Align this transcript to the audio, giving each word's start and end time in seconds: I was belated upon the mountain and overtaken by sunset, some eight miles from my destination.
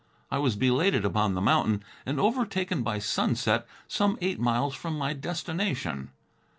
I 0.31 0.39
was 0.39 0.55
belated 0.55 1.05
upon 1.05 1.35
the 1.35 1.41
mountain 1.43 1.83
and 2.07 2.19
overtaken 2.19 2.81
by 2.81 2.97
sunset, 2.97 3.67
some 3.87 4.17
eight 4.19 4.39
miles 4.39 4.73
from 4.73 4.97
my 4.97 5.13
destination. 5.13 6.09